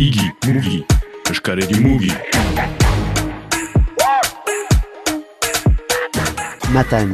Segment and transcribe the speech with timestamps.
[0.00, 0.78] Igi, mugi,
[1.28, 2.08] eskaredi mugi.
[6.72, 7.10] Matan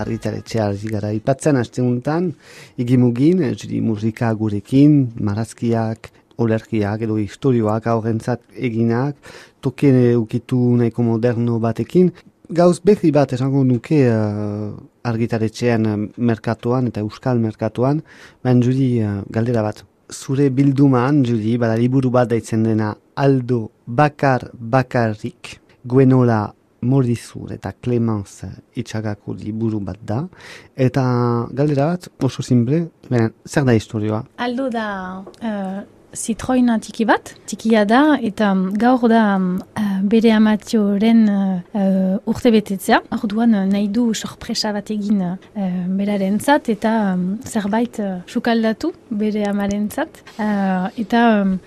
[0.00, 2.30] argitaretxea argi gara ipatzen asteuntan,
[2.80, 6.08] igimugin, jiri musika gurekin, marazkiak,
[6.40, 9.20] olerkiak edo historioak aurrentzat eginak,
[9.60, 12.08] tokien ukitu nahiko moderno batekin.
[12.48, 14.72] Gauz behi bat esango nuke uh,
[15.12, 18.00] argitaretxean uh, merkatuan eta euskal merkatuan,
[18.40, 19.89] baina juri uh, galdera bat.
[20.10, 28.40] Zure bilduman, juri, bada liburu bat daitzen dena Aldo Bakar Bakarrik, Guenola Morizur eta Clemens
[28.74, 30.20] itxagako liburu bat da.
[30.74, 31.04] Eta
[31.52, 34.24] galdera bat, oso simple, benen, zer da historioa?
[34.38, 34.86] Aldo da
[35.20, 38.50] uh, Citroena tiki bat, tikia da, eta
[38.80, 43.00] gaur da uh, bere amatioren uh, urte betetzea.
[43.16, 45.34] Orduan nahi du sorpresa bat egin uh,
[45.98, 50.22] beraren zat, eta um, zerbait uh, sukaldatu bere amaren zat.
[50.38, 51.58] Uh, eta um,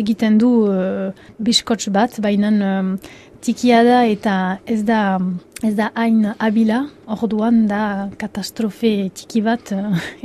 [0.00, 2.96] egiten du uh, biskots bat, baina um,
[3.42, 5.20] tikia da eta ez da
[5.62, 9.70] ez da hain abila, orduan da katastrofe tiki bat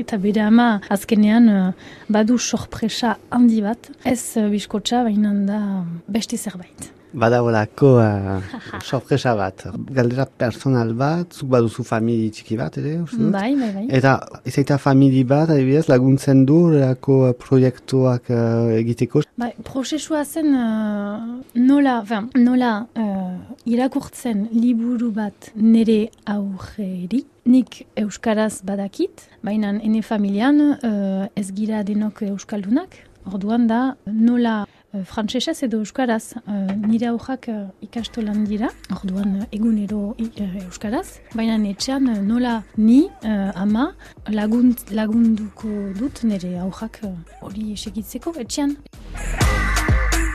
[0.01, 1.73] eta bere ama azkenean
[2.09, 5.63] badu sorpresa handi bat, ez biskotsa baina da
[6.09, 6.96] beste zerbait.
[7.13, 8.41] Badagoelako uh,
[8.81, 9.63] sorpresa bat,
[9.95, 12.97] galdera personal bat, zuk baduzu famili txiki bat, ere?
[13.31, 13.85] Bai, bai, bai.
[13.95, 14.17] Eta
[14.49, 19.23] izaita famili bat, adibidez, laguntzen du erako uh, proiektuak uh, egiteko?
[19.39, 23.33] Bai, prozesua zen uh, nola, fin, nola uh,
[23.69, 32.25] irakurtzen liburu bat nere aurreri, nik euskaraz badakit, baina ene familian uh, ez gira denok
[32.33, 32.99] euskaldunak,
[33.31, 34.65] orduan da nola
[35.05, 40.15] Frantsesez edo euskaraz uh, nire aurrak uh, ikastolan dira, orduan uh, egunero
[40.63, 43.07] euskaraz, baina etxean nola ni
[43.55, 43.91] ama
[44.29, 47.01] lagund, lagunduko dut nire aurrak
[47.41, 48.77] hori uh, etxean.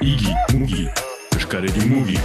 [0.02, 0.88] Igi, mugi,
[1.36, 2.18] eskaredi mugi.